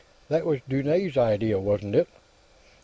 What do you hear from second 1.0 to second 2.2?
idea, wasn't it?"